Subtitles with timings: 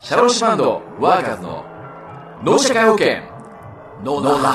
[0.00, 1.64] シャローシバンドワーカーズの
[2.44, 3.16] 脳社会保険
[4.04, 4.48] ノーラ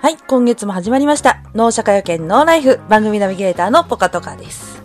[0.00, 1.42] はい、今月も始まりました。
[1.54, 4.82] 脳社会保険ノーライフ番組ナビゲーターのポカトカです。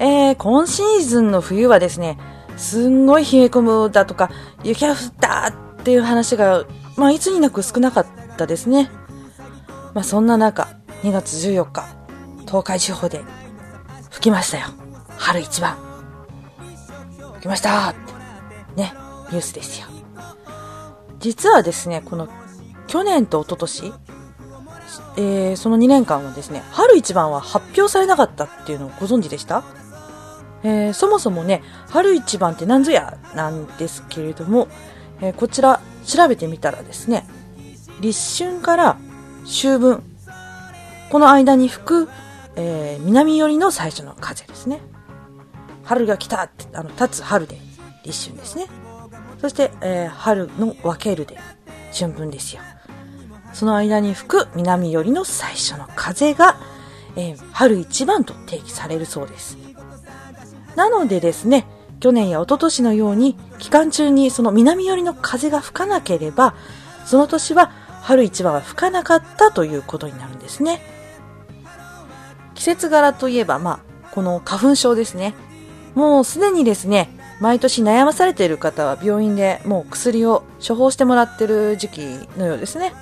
[0.00, 2.18] えー、今シーズンの冬はですね、
[2.56, 4.28] すんごい冷え込むだとか、
[4.64, 5.52] 雪が降ったっ
[5.84, 6.64] ていう話が、
[6.96, 8.06] まあ、いつになく少なかっ
[8.36, 8.90] たですね。
[9.94, 11.84] まあ、そんな中、2月14日、
[12.46, 13.22] 東海地方で
[14.10, 14.66] 吹きましたよ。
[15.16, 15.76] 春一番。
[17.34, 18.94] 吹きましたって、ね、
[19.32, 19.88] ニュースですよ。
[21.18, 22.28] 実はですね、この
[22.86, 23.92] 去年と一昨年、
[25.16, 29.64] えー、その2年間はですね、春一番は発表されなかったっていうのをご存知でした？
[30.62, 34.68] えー、そもそもね、春一番って何ぞやなんですけれども、
[35.20, 37.26] えー、こちら調べてみたらですね、
[38.00, 38.98] 立春から
[39.44, 40.04] 秋分、
[41.12, 42.08] この間に吹く、
[42.56, 44.80] えー、南寄りの最初の風ですね。
[45.84, 47.58] 春が来たって、あの、立つ春で
[48.02, 48.66] 立春ですね。
[49.38, 51.36] そして、えー、春の分けるで
[51.92, 52.62] 春分ですよ。
[53.52, 56.56] その間に吹く南寄りの最初の風が、
[57.16, 59.58] えー、春一番と定義されるそうです。
[60.76, 61.66] なのでですね、
[62.00, 66.54] 去年や一昨年のように期間中にその南寄りの風が吹かなければ、
[67.04, 70.90] その年は春一番は吹かなかったということになるんですね。
[72.62, 75.34] 季節柄といえば、まあ、この花粉症ですね。
[75.96, 77.08] もうすでにですね、
[77.40, 82.00] 毎年悩まされている方は病院でもう薬を処方してもらってる時期
[82.38, 82.92] のようですね。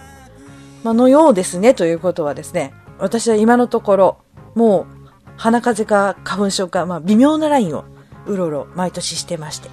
[0.83, 4.19] まあ、のようですねということはですね、私は今のところ、
[4.55, 7.85] もう鼻風邪か花粉症か、まあ、微妙なラインを
[8.27, 9.69] うろうろ毎年してまして。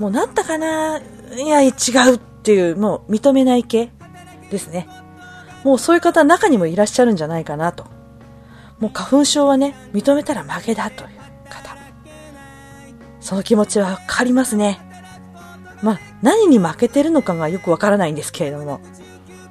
[0.00, 1.70] もうなったかないや、違
[2.10, 3.92] うっていう、もう認めない系
[4.50, 4.88] ですね。
[5.62, 7.93] もうそういう方中にもいらっしゃるんじゃないかなと。
[8.78, 11.08] もう花粉症はね、認めたら負けだという
[11.48, 11.76] 方。
[13.20, 14.80] その気持ちはわかりますね。
[15.82, 18.80] まあ、何に負けてるのかがよくわからないんですけれども。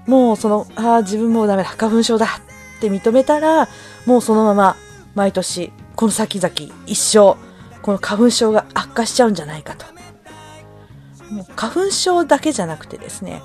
[0.07, 3.69] もうその、ああ、自分もうダメだ、花粉症だって認めたら、
[4.05, 4.75] もうそのまま
[5.15, 6.53] 毎年、この先々、
[6.85, 7.37] 一生、
[7.81, 9.85] この花粉症が悪化しちゃうんじゃないかと。
[11.31, 13.41] もう花粉症だけじゃなくてですね、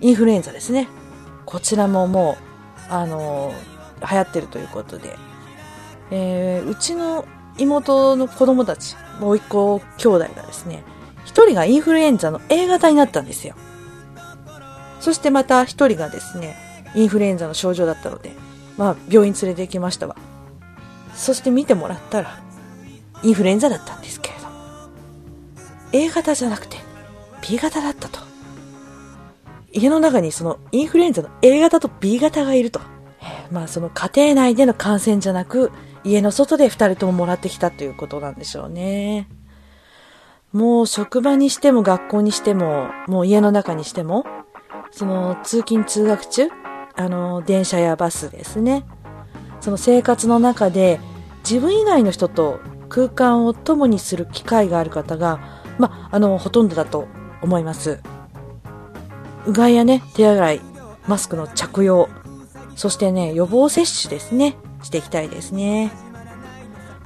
[0.00, 0.88] インフルエンザですね。
[1.44, 2.36] こちらもも
[2.90, 3.54] う、あのー、
[4.00, 5.16] 流行ってるということで、
[6.10, 7.24] えー、うちの
[7.58, 10.82] 妹の子供たち、もう一個兄弟がですね、
[11.24, 13.54] 一人がインフルエンザの A 型になったんですよ。
[15.00, 16.56] そしてまた一人がですね、
[16.94, 18.32] インフルエンザの症状だったので、
[18.76, 20.16] まあ病院連れて行きましたわ。
[21.14, 22.42] そして見てもらったら、
[23.22, 24.40] インフルエンザだったんですけれど、
[25.92, 26.78] A 型じゃなくて
[27.42, 28.20] B 型だったと。
[29.72, 32.80] 家の中にそのインフルエンザの A 型と B 型がいると。
[33.50, 35.72] まあその家庭内での感染じゃなく、
[36.04, 39.28] 家の外で二人とももらってきたということなんでしょうね。
[40.52, 44.24] もう職場にしても学校にしても、もう家の中にしても、
[44.90, 46.48] その通勤通学中、
[46.96, 48.84] あの、電車やバスですね。
[49.60, 51.00] その生活の中で
[51.44, 55.38] 自分以外の人と空間を共にする機会がある方が、
[55.78, 57.06] まあ、あの、ほとんどだと
[57.42, 58.00] 思います。
[59.46, 60.60] うがいやね、手洗い、
[61.06, 62.08] マスクの着用、
[62.76, 65.92] そしてね、予防接種ですね、していきたいですね。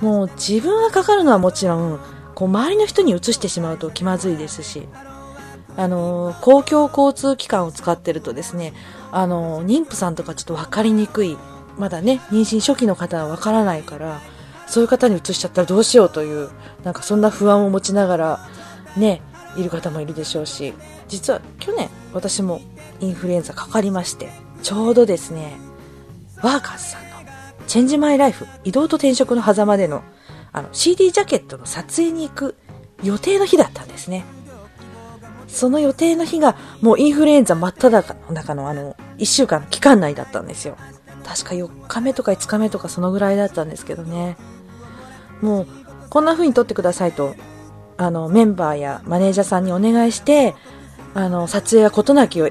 [0.00, 2.00] もう自分がかかるのはもちろん、
[2.34, 4.88] こう周りの人に移してしまうと気まずいですし、
[5.76, 8.72] あの、公共交通機関を使ってるとですね、
[9.10, 11.36] あの、妊婦さんとかちょっと分かりにくい、
[11.78, 14.20] まだね、妊娠初期の方は分からないから、
[14.66, 16.50] そういう方に移しちゃったらどうしようという、
[16.84, 18.48] なんかそんな不安を持ちながら、
[18.96, 19.22] ね、
[19.56, 20.74] いる方もいるでしょうし、
[21.08, 22.60] 実は去年私も
[23.00, 24.30] インフルエンザかかりまして、
[24.64, 25.58] ちょうどですね、
[26.42, 27.08] ワーカーズさんの
[27.66, 30.02] チェンジマイライフ移動と転職の狭間での
[30.52, 32.56] あの CD ジャケットの撮影に行く
[33.02, 34.24] 予定の日だったんですね。
[35.48, 40.78] その予定の日がもうインフルエンザ真っ只中のあの1週間の期間内だったんですよ。
[41.26, 44.38] 確か4日目とか5日目とかそのぐらいだったんですけどね。
[45.42, 45.66] もう
[46.08, 47.36] こんな風に撮ってくださいと
[47.98, 50.54] あのメンバーやマネージャーさんにお願いして
[51.12, 52.48] あの撮影や事なきを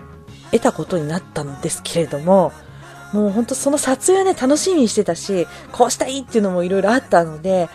[0.54, 2.54] 得たことになったのですけれども
[3.12, 7.70] もう本当その撮影はね楽しみにしてたしこうしたいっていうのもいろいろあったので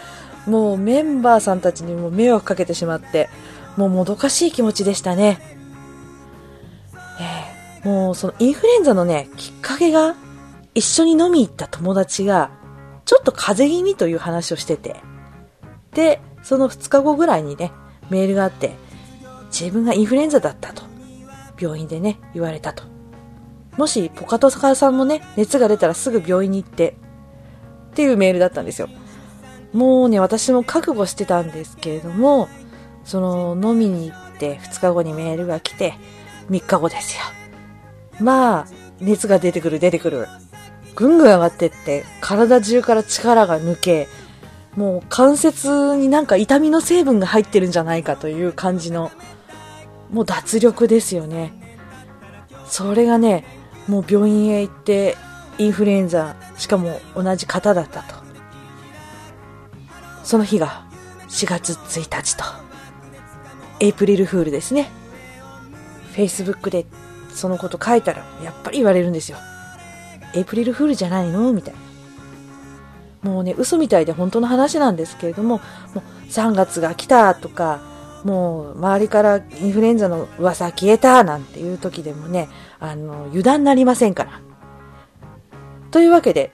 [0.46, 3.28] もうメンバーさんたちにも迷惑かけてしまって
[3.76, 5.38] もうもどかしい気持ちでしたね、
[7.82, 10.14] えー、もうそのインフルエンザのねきっかけが
[10.74, 12.50] 一緒に飲み行った友達が
[13.04, 14.96] ちょっと風邪気味という話をしてて
[15.92, 17.72] でその2日後ぐらいにね
[18.10, 18.72] メールがあって
[19.46, 20.87] 自分がインフルエンザだったと。
[21.58, 22.84] 病院でね言われたと
[23.76, 26.96] もしポカトサカさんもね熱が出たらすぐ病院に行って
[27.90, 28.88] っていうメールだったんですよ。
[29.72, 32.48] もうね、私も覚悟してたんですけれども、
[33.04, 35.94] その飲みに行って2日後にメールが来て、
[36.50, 37.22] 3日後ですよ。
[38.20, 38.66] まあ、
[39.00, 40.28] 熱が出てくる出てくる。
[40.94, 44.08] ぐんぐん上がってって、体中から力が抜け、
[44.74, 49.10] もう関節になんか痛みの成分が入ってるんじゃないかという感じの、
[50.10, 51.52] もう脱力ですよね。
[52.66, 53.44] それがね、
[53.86, 55.16] もう病院へ行って
[55.58, 58.14] インフルエンザ、しかも同じ方だったと。
[60.24, 60.86] その日が
[61.28, 62.44] 4月1日と。
[63.80, 64.90] エイプリルフールですね。
[66.14, 66.84] Facebook で
[67.32, 69.38] そのこと書いたら、やっぱり言われるんですよ。
[70.34, 71.74] エイプリルフールじゃないのみたい
[73.22, 73.30] な。
[73.30, 75.58] もうね、嘘みたいで本当の話なんですけれども、
[75.94, 77.80] もう3月が来たとか、
[78.24, 82.48] もう周りからインフルエンザの噂消えたなんていう時でもね、
[82.80, 84.40] あの、油断なりませんから。
[85.90, 86.52] というわけで、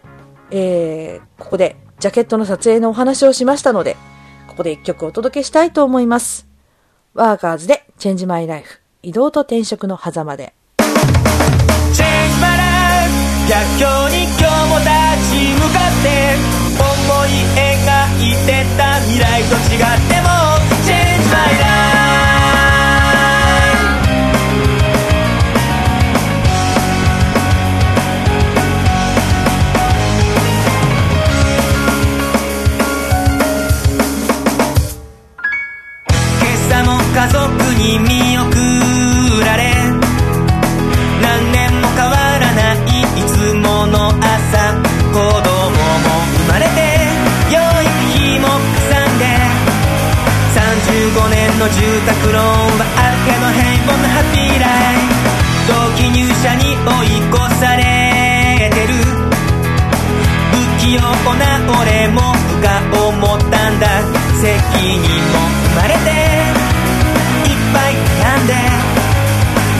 [0.50, 3.96] えー、ここでジャケットの撮影のお話をしましたので、
[4.49, 6.46] ここで一曲お届けしたいと思います。
[7.14, 8.81] ワーカーズでチェンジマイライフ。
[9.02, 10.55] 移動と転職の狭間で。
[13.46, 14.88] 逆境に今日も立
[15.31, 16.08] ち向かって
[16.81, 17.69] 思い描
[18.22, 20.24] いてた未来と違って
[51.64, 52.44] の住宅ローン
[52.76, 55.16] はあるけど平凡なハッピーライフ
[55.64, 59.00] 同期入社に追い越されてる。
[60.52, 62.20] 不器用な俺も
[62.61, 64.05] が思ったんだ。
[64.44, 65.40] 責任も
[65.72, 66.12] 生まれて
[67.49, 68.52] いっぱい悩んで。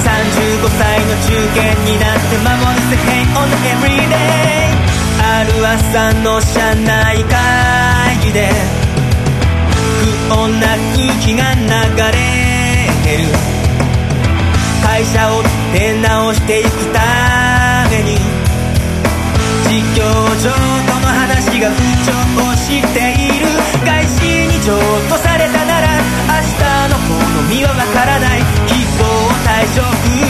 [0.00, 4.72] 35歳の中堅になって守る世平穏な everyday
[5.20, 8.83] ある朝の車内会議で
[10.29, 10.67] 不穏な
[10.97, 11.61] 空気が流
[12.12, 12.19] れ
[13.05, 13.29] てる。
[14.82, 15.43] 会社を
[15.73, 17.00] 出直していくた
[17.91, 18.17] めに
[19.65, 20.05] 事業
[20.41, 21.73] 上との話が浮
[22.05, 23.47] 上している。
[23.85, 24.79] 外資に譲
[25.09, 25.88] 渡されたなら
[26.29, 27.12] 明日の好
[27.50, 28.41] みはわからない。
[28.67, 29.05] 希望
[29.44, 30.24] 退職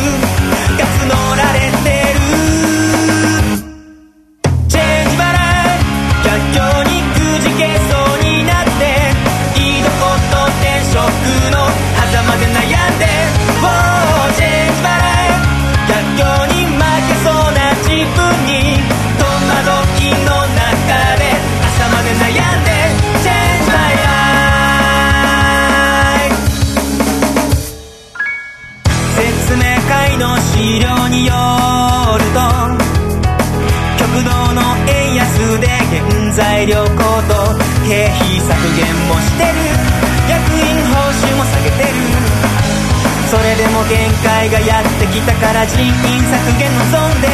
[45.74, 47.32] 人員削減望んでる。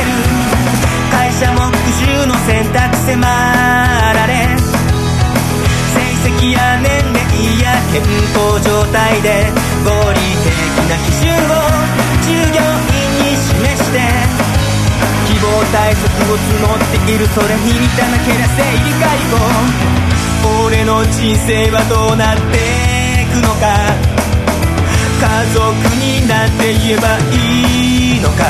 [1.12, 4.56] 会社も復讐の選択迫られ。
[5.92, 7.20] 成績や年齢
[7.60, 9.46] や健康状態で
[9.84, 10.52] 合理的
[10.88, 11.36] な基準を
[12.24, 13.98] 従業員に示して
[15.26, 22.56] 希望対策を募っているそれに満たなけりゃ生理解雇俺の人生はどうなって
[23.22, 24.19] いくのか。
[25.20, 25.60] 家族
[26.00, 28.48] になって言えばいいのか。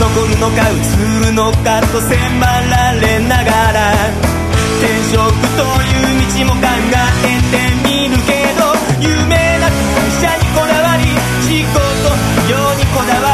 [0.00, 0.82] 残るのか移
[1.24, 4.34] るのかと迫られながら。
[4.82, 5.16] 転職
[5.56, 7.54] という道も考えて
[7.88, 9.72] みるけど有名な会
[10.20, 11.02] 社にこだわり
[11.46, 12.10] 仕事の
[12.50, 13.26] ようにこだわ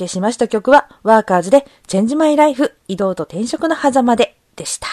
[0.00, 4.86] けしました曲は、ワーカーズで、チェンジマイライフ、移動と転職の狭間で、でした。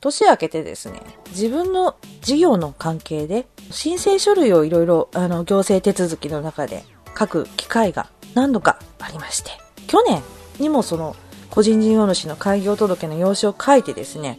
[0.00, 1.00] 年明けてですね、
[1.30, 6.84] 自分の事業の関係で、申請書類をいろいろ、あの、行政手続きの中で
[7.18, 9.50] 書く機会が何度かありまして、
[9.86, 10.22] 去年
[10.58, 11.16] にもその、
[11.50, 14.38] 個人事業主の開業届の用紙を書いてですね、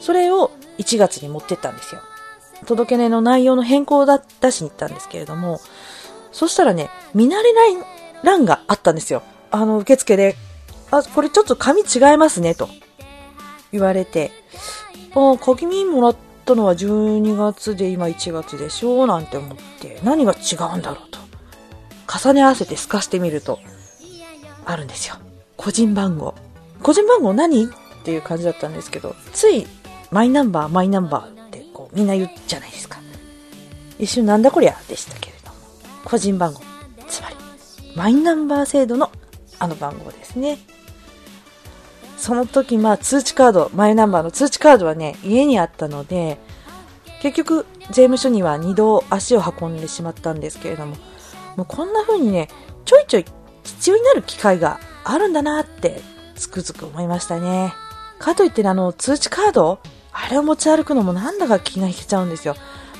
[0.00, 2.00] それを1月に持ってったんですよ。
[2.66, 5.60] 届け出の内容の変更だ出しに行ったんですけれども、
[6.30, 9.22] そしたらね、見慣れない欄があったんですよ。
[9.50, 10.36] あの、受付で、
[10.90, 12.68] あ、これちょっと紙違いますね、と
[13.72, 14.30] 言われて、
[15.14, 21.18] あ、鍵もらったのは12月で今1月でしょうなんて思って、何が違うんだろうと。
[22.18, 23.58] 重ね合わせて透かしてみると、
[24.64, 25.16] あるんですよ。
[25.56, 26.34] 個人番号。
[26.82, 27.66] 個人番号何？
[27.66, 27.68] っ
[28.04, 29.66] ていう感じだったんですけど、つい
[30.10, 32.98] マイナンバー、マイナンバーってこうみんな言うじゃないですか。
[33.98, 34.76] 一瞬なんだこりゃ？
[34.88, 35.56] でしたけれども。
[36.04, 36.60] 個人番号。
[37.08, 37.36] つまり、
[37.96, 39.10] マイナンバー制度の
[39.58, 40.58] あの番号ですね。
[42.16, 46.38] その時、まあ通知カード、マイナンバーの通知カードはね、家にあったので、
[47.20, 50.96] 結局、税務署には2度足を運んでしまったんですけれども、
[51.56, 52.48] もうこんな風にね、
[52.84, 53.24] ちょいちょい
[53.64, 56.00] 必要になる機会があるんだなって
[56.34, 57.72] つくづく思いましたね。
[58.18, 59.80] かといってあの通知カード
[60.12, 62.56] あれを持ち歩くのもなんだか気が引けちゃうんですよ。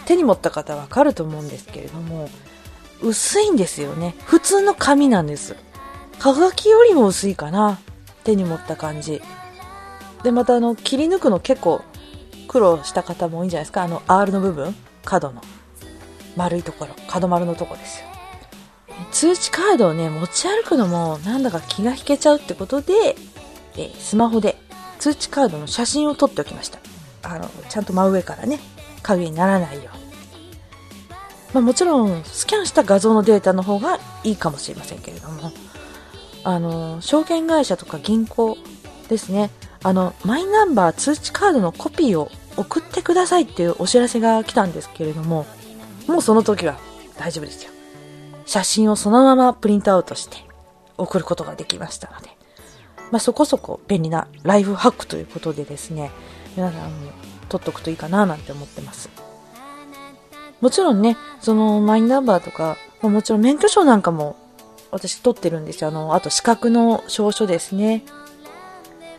[0.06, 2.28] 手に持った方わかると思うんですけれども、
[3.02, 4.14] 薄いんですよね。
[4.24, 5.56] 普通の紙なんです。
[6.18, 7.80] はがきよりも薄いかな。
[8.24, 9.20] 手に持った感じ。
[10.22, 11.82] で、またあの、切り抜くの結構
[12.48, 13.82] 苦労した方も多いんじゃないですか。
[13.82, 15.42] あの、R の部分角の。
[16.36, 16.94] 丸いところ。
[17.08, 18.06] 角丸のとこですよ。
[19.10, 23.16] 通知カードをね、持ち歩くのもなんだか気が引けちゃうってことで、
[23.76, 24.56] えスマホで
[24.98, 26.78] 通知カードの写真を撮っておきました。
[27.22, 28.60] あの、ちゃんと真上からね、
[29.02, 30.01] 影にならないように。
[31.52, 35.52] まあもちろん、スキャンした画像のデータの方がいいかもしれませんけれども、
[36.44, 38.56] あの、証券会社とか銀行
[39.08, 39.50] ですね、
[39.82, 45.46] あの、マイナンバー通知カードのコピーを送ってくださいっていうお知らせが来たんですけれども、
[46.06, 46.78] もうその時は
[47.18, 47.70] 大丈夫ですよ。
[48.46, 50.36] 写真をそのままプリントアウトして
[50.98, 52.28] 送ることができましたので、
[53.10, 56.10] まあ、そこそこ便利なライフハックということでですね、
[56.56, 57.12] 皆さんも
[57.48, 59.08] 撮っとくといいかななんて思ってます。
[60.62, 64.36] もちろんね、そのマイナンバーとか、もちろん免許証なんかも
[64.92, 65.88] 私撮ってるんですよ。
[65.88, 68.04] あの、あと資格の証書ですね。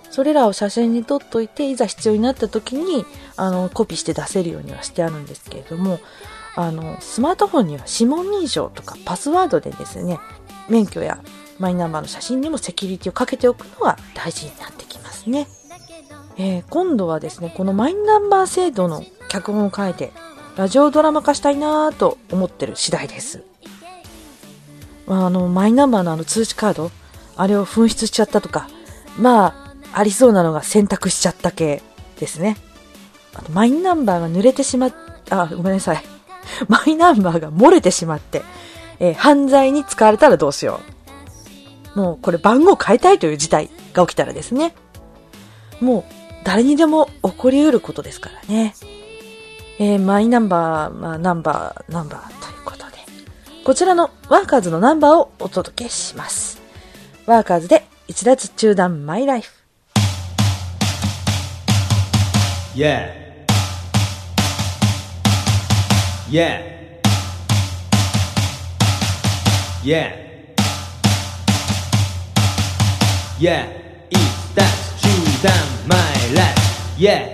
[0.09, 6.00] それらを写真に撮っといて、いざ必要になった時に、あの、コピーして出せるようにはしてあるんですけれども、
[6.55, 10.19] あの、スマートフォンには指紋認証とかパスワードでですね、
[10.69, 11.19] 免許や
[11.59, 15.47] マイナンバーの写真にもセキュリティをかけておくのが大事になってきますね。
[16.38, 20.13] えー、今度はですね、このマイナンバー制度の脚本を書いて、
[20.55, 23.43] ラジオドラマ化したいなぁと思ってる次第です。
[25.07, 26.91] まあ、あの、マイナンバーのあの通知カード、
[27.36, 28.67] あれを紛失しちゃったとか、
[29.17, 31.81] まあ、ありそうなのが選択しちゃった系
[32.19, 32.57] ですね。
[33.33, 34.93] あと、マイナンバーが濡れてしまっ、
[35.31, 36.03] あ、ごめんなさい。
[36.67, 38.43] マイナンバーが漏れてしまって、
[39.00, 40.81] えー、犯罪に使われたらどうしよ
[41.95, 42.00] う。
[42.00, 44.75] もうこれ番号変えたいという事態が起きたらですね。
[45.79, 46.03] もう
[46.43, 48.75] 誰にでも起こり得ることですからね。
[49.80, 52.84] えー、マイナンバー、まあ、ナンバー、ナンバーということで。
[53.63, 56.62] こちらのワーカーズのナンバーをお届けします。
[57.25, 59.51] ワーカーズで一脱中断マイライフ。
[62.75, 63.24] Yeah.
[66.30, 66.62] Yeah.
[69.84, 70.12] Yeah.
[73.39, 73.68] Yeah.
[74.10, 75.98] It's that true down my
[76.34, 76.98] life.
[76.98, 77.32] Yeah.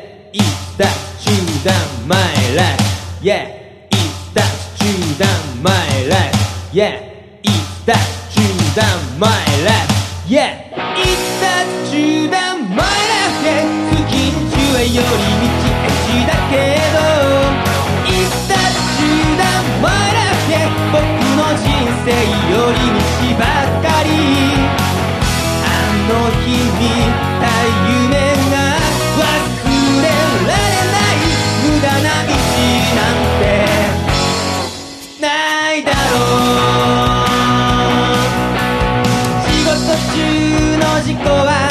[1.29, 2.81] True than my life.
[3.21, 3.45] Yeah.
[3.91, 6.33] It's that true down my life.
[6.73, 7.05] Yeah.
[7.43, 9.89] It's that true down my life.
[10.25, 10.73] Yeah.
[10.97, 13.45] It's that true down my life.
[13.45, 13.69] Yeah.
[13.89, 16.53] 月に中へより道へだけ
[16.97, 16.97] ど
[18.09, 20.49] It's that true down my life.
[20.49, 20.65] Yeah.
[20.89, 20.97] 僕
[21.37, 21.69] の人
[22.05, 22.09] 生
[22.49, 24.09] より道ばっかり
[25.61, 25.77] あ
[26.09, 26.89] の日見
[27.39, 27.43] た
[27.87, 27.98] 夢
[41.19, 41.67] 人は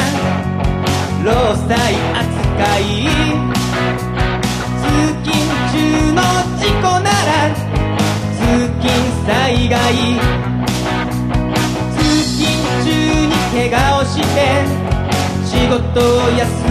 [1.25, 1.27] 労
[1.67, 1.73] 災
[2.13, 3.09] 扱い
[4.77, 4.85] 通
[5.25, 5.33] 勤
[5.73, 5.73] 中
[6.13, 6.21] の
[6.57, 7.49] 事故なら
[8.37, 8.39] 通
[8.79, 8.85] 勤
[9.25, 9.73] 災害
[11.97, 11.99] 通
[12.37, 12.37] 勤
[12.85, 12.87] 中
[13.25, 14.37] に怪我をして
[15.43, 16.68] 仕事を休ん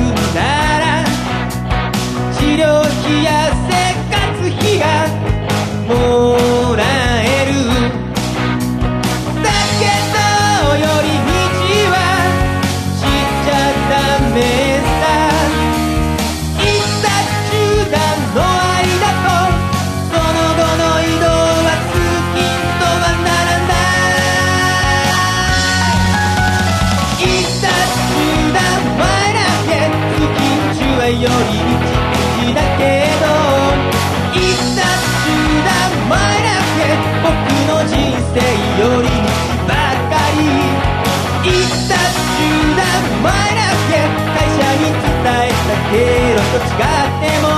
[45.88, 47.48] と違っても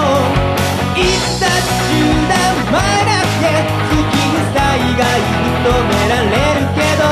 [0.94, 2.32] いつだ中断
[2.70, 3.42] 前だって
[3.90, 4.58] 好きに災
[4.94, 7.02] 害認められるけど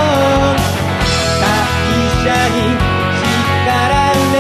[1.41, 1.43] 会
[2.23, 2.57] 社に
[3.19, 3.27] 叱
[3.67, 3.75] ら
[4.13, 4.39] れ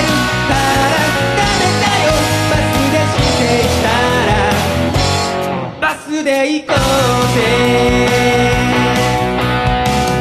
[0.00, 0.08] る
[0.48, 0.96] から
[1.36, 2.08] ダメだよ。
[2.50, 3.86] バスで指定した
[4.26, 4.32] ら
[5.80, 6.76] バスで行こう
[7.34, 7.38] ぜ。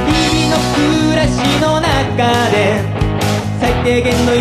[0.07, 1.31] 日々の暮らし
[1.61, 2.19] の中
[2.51, 2.55] で
[3.61, 4.31] 最低限の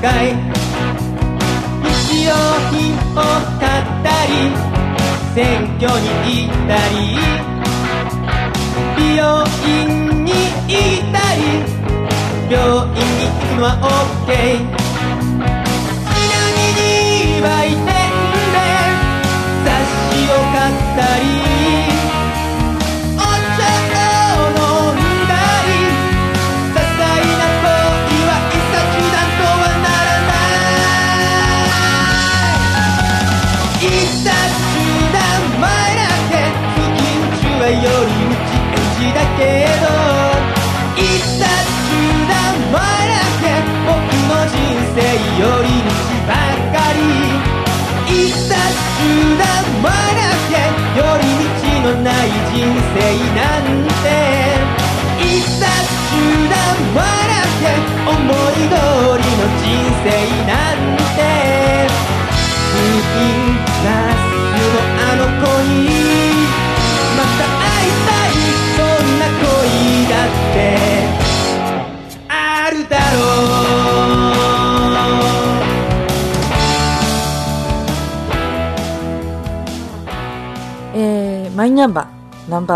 [0.00, 0.60] かい。
[2.10, 2.32] 日用
[2.70, 3.16] 品を
[3.60, 4.30] 買ったり
[5.34, 5.40] 選
[5.78, 6.94] 挙に行ったり
[8.96, 9.22] 美容
[9.66, 10.32] 院に
[10.68, 11.40] 行ったり
[12.50, 13.68] 病院に行くのは
[14.26, 14.79] OK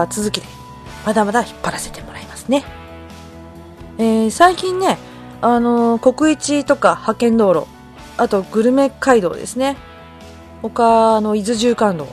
[0.07, 0.47] 続きで、
[1.05, 2.65] まだまだ引っ張らせてもらいますね。
[3.99, 4.99] えー、最近ね、
[5.41, 7.67] あのー国一とか派遣道路、
[8.17, 9.77] あとグルメ街道ですね。
[10.63, 12.09] 他、の、伊豆縦貫道。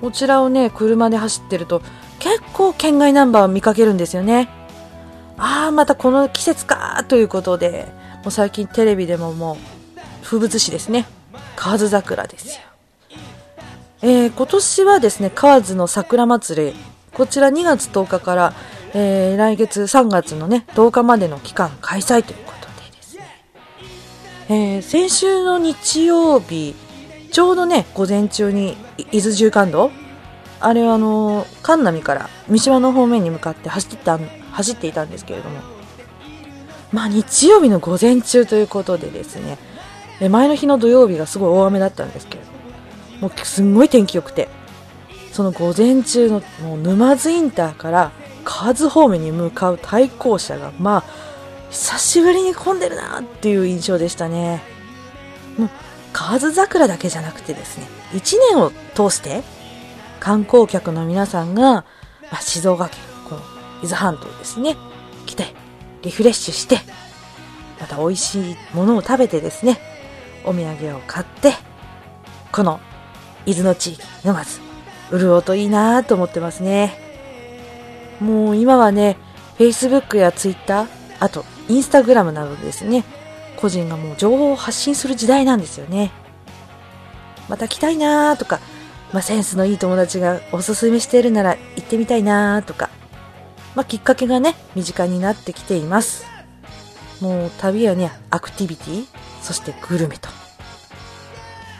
[0.00, 1.82] こちらをね、車で走ってると、
[2.18, 4.48] 結構県外ナンバーを見かけるんですよね。
[5.36, 7.88] ああ、またこの季節かということで、
[8.22, 9.56] もう最近テレビでももう、
[10.22, 11.06] 風物詩ですね。
[11.56, 12.62] 河津桜ですよ。
[14.02, 16.74] えー今年はですね、河津の桜祭り、
[17.20, 18.54] こちら2月10日から、
[18.94, 23.24] えー来月3月のね、10日までの期間開催ということでですね、
[24.48, 26.74] えー先週の日曜日、
[27.30, 28.74] ちょうどね、午前中に
[29.12, 29.90] 伊豆縦貫道、
[30.60, 34.18] あれはあのー神波から三島の方面に向かって走ってた
[34.52, 35.60] 走っていたんですけれども、
[36.90, 39.58] まあ日曜日の午前中ということでですね、
[40.30, 42.50] 前の日の土曜日がすごい大雨だったんですけれど
[43.20, 44.48] も、もうすんごい天気良くて、
[45.40, 48.12] その午前中のもう沼津インターから
[48.44, 51.04] 河津方面に向かう対向車が、まあ、
[51.70, 54.60] 久しぶりに混んでるなっていう印象でしたね。
[55.56, 55.70] もう、
[56.12, 59.42] 河津桜だけじゃなくてですね、一年を通して
[60.18, 61.86] 観光客の皆さんが、ま
[62.32, 63.40] あ、静岡県、この
[63.82, 64.76] 伊豆半島ですね、
[65.24, 65.54] 来て、
[66.02, 66.76] リフレッシュして、
[67.80, 69.80] また美味しいものを食べてですね、
[70.44, 71.54] お土産を買って、
[72.52, 72.78] この
[73.46, 74.69] 伊豆の地域、沼津、
[75.10, 76.98] 潤うといいなと思ってますね。
[78.20, 79.16] もう今はね、
[79.58, 80.86] Facebook や Twitter、
[81.18, 83.04] あと Instagram などですね、
[83.56, 86.10] 個人がもう情報を発信する時代なんですよね。
[87.48, 88.60] また来たいなとか、
[89.12, 92.90] まあ、センスのいい友達がおすすめしているなら行ってみたいなとか、
[93.74, 96.26] まあ、きっかけがね、身近になってきています。
[97.20, 99.06] もう旅はね、アクティビティ、
[99.42, 100.39] そしてグルメと。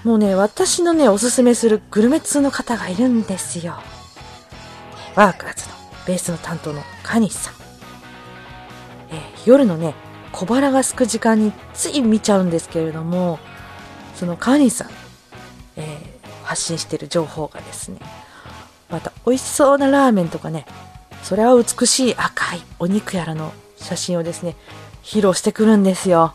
[0.04, 3.74] もうね、私のね、おすすめするグルメ通の方がいるんですよ。
[5.14, 5.74] ワーカーズの
[6.06, 7.54] ベースの担当のカニさん。
[9.10, 9.94] えー夜のね、
[10.32, 13.38] 小腹が空く時間につい見ちゃうんですけれども、
[14.14, 14.88] そのカニさん、
[15.76, 17.98] えー発信してる情報がですね、
[18.90, 20.66] また美味しそうなラーメンとかね、
[21.22, 24.56] それは美しい赤いお肉やらの写真をですね、
[25.04, 26.34] 披露してくるんですよ。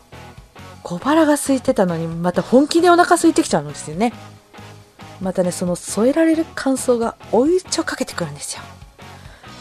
[0.88, 4.12] 小腹が空いてたのに、また本気でお腹空いてきちゃうんですよね。
[5.20, 8.62] またね、その添えられる感想が追い打ちをかけてくるんですよ。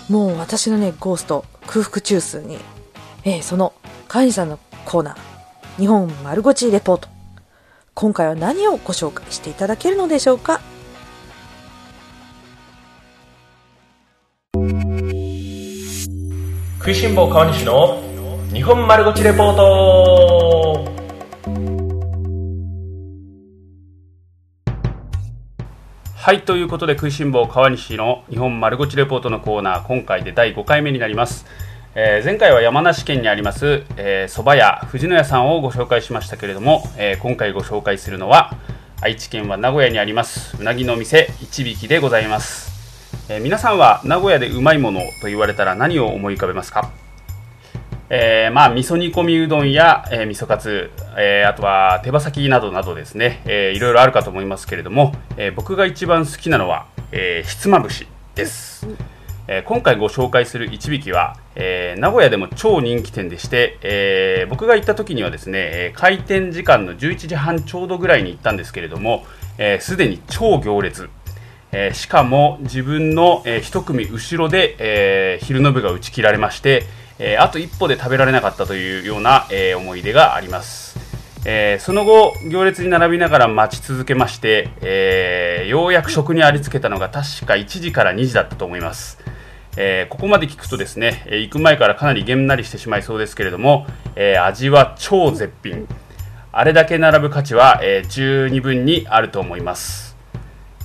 [0.07, 2.59] もう私のね、ゴースト、空腹中枢に、
[3.23, 3.73] えーその、
[4.07, 7.09] カニさんのコーナー、日本丸ごちレポート。
[7.95, 10.61] 今回は何をご紹介していただけるのでしょうか？
[16.77, 17.99] 食いしん坊川西の
[18.53, 20.14] 日本丸ごちレポート
[26.25, 31.45] はいということで食いしん坊川西の日本丸ごちレポートのコーナー今回で第5回目になります、
[31.93, 38.57] えー前回は山梨県にありますえー屋藤野屋さんをご紹介しましたけれども、えー今回ご紹介するのは
[39.01, 42.71] 愛知県は名古屋にありますうなぎの店一匹でございます、
[43.29, 47.04] え皆さんは名古屋でうまいものと言われたら何を思い浮かべますか？
[48.09, 58.87] えーまあ味噌煮込みうどんや、えー味噌カツ、えーあとは手羽先などなどですね、えーいろいろあるかと思いますけれども、えー僕が一番好きなのは、えーひつまぶしです、
[59.47, 69.25] えー今回ご紹介する一匹は、えー名古屋でも超人気店でして、えー僕が行った時にはですね、えー開店時間の11時半ちょうどぐらいに行ったんですけれども
[69.57, 71.09] えーすで、に超行列。
[71.71, 76.83] えーしかも自分の、えー一組後ろで、えー昼の部が打ち切られまして、
[77.19, 80.97] えーあと一歩で食べられなかったというような、えー思い出があります、
[81.45, 89.17] えーその後行列に並びながら待ち続けまして、えーようやく食にありつけたのが確か1時から2時だったと思います。
[89.77, 95.87] えここまで聞くとですね、え行く前からかなりげんなりしてしまいそうですけれども、え味は超絶品。
[96.53, 100.14] あれだけ並ぶ価値は、えー十二分にあると思います。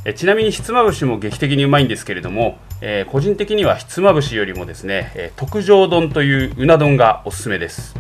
[0.07, 7.95] えちなみにひつまぶしも劇的にうまいんですけれども、えー個人的にはひつまぶしよりもですね、え特上丼といううな丼がおすすめです、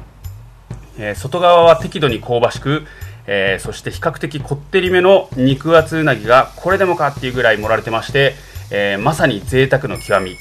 [0.98, 2.86] えー外側は適度に香ばしく、
[3.26, 8.34] えーそして比較的こってりめの肉厚うなぎがこれでもかっていうぐらい盛られてまして、
[8.70, 10.36] えまさに贅沢の極み。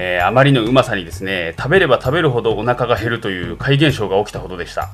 [0.00, 4.90] えあまりのうまさにですね食べれば食べるほどお腹が減るという怪現象が起きたほどでした、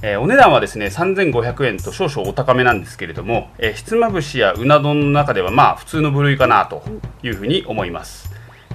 [0.00, 6.82] えーお値段はですね3500円と少々お高めなんですけれども、えーひつまぶしやうな丼の中ではまあ普通の部類かなと
[7.22, 8.30] いうふうに思います、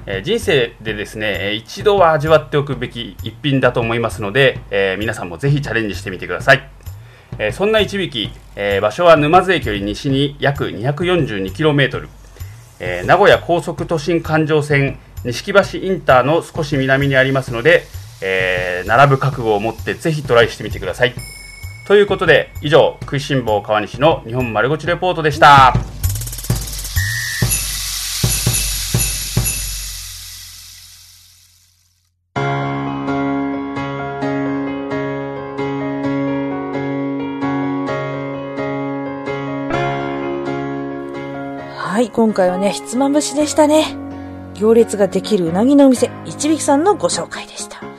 [0.05, 6.69] えー人生でですね一度は味わっておくべき一品だと思いますので、え皆さんもぜひチャレンジしてみてください。
[7.39, 12.07] えそんな一匹、えー場所は沼津駅より西に約 242km、
[12.81, 17.83] えー名古屋高速都心環状線錦橋インターの少し南にありますので、
[18.25, 21.13] えー並ぶ覚悟を持ってぜひトライしてみてください
[21.87, 25.73] ということで以上食いしん坊川西の日本丸ごちレポートでした
[41.93, 43.95] はい、今回はね、ひつまぶしでしたね。
[44.55, 47.92] 行列ができるうなぎのお店、一匹さんのご紹介でした。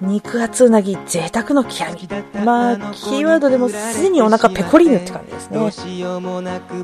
[0.00, 2.08] 肉厚うなぎ贅沢の極み。
[2.44, 5.58] まあ、キーワードでもすでにお腹ペコリーヌって感じですね。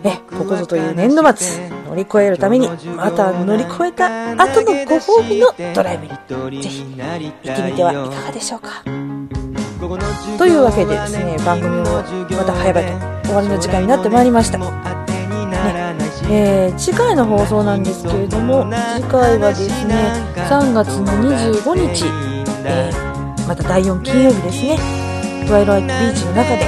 [0.04, 8.82] え、ここぞという年度末、乗り越えるために、また乗り越えた後のご褒美のドライブに、ぜひ行ってみてはいかがでしょうか。
[10.38, 12.02] というわけでですね、番組もま
[12.44, 14.58] た早々と終わりの時間になってまいりました。
[16.28, 18.64] えー次回の放送なんですけれども
[18.96, 19.94] 次回はですね
[20.48, 22.04] 3月の25日、
[22.64, 23.05] えー
[23.46, 24.76] また第4金曜日ですね。
[25.46, 26.66] トワイライトビーチの中で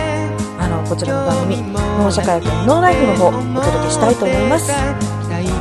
[0.59, 1.57] あのこちらの番組
[1.99, 4.73] 「脳社会のノーライフ」の方お届けしたいと思います。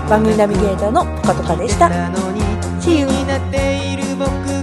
[0.10, 1.90] 番組ナビゲーターのポカトカでした。
[2.80, 4.57] See you!